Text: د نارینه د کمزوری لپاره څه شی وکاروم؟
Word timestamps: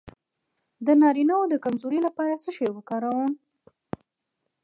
د 0.85 0.87
نارینه 1.01 1.35
د 1.47 1.53
کمزوری 1.65 1.99
لپاره 2.07 2.41
څه 2.43 2.49
شی 2.55 2.67
وکاروم؟ 2.71 3.31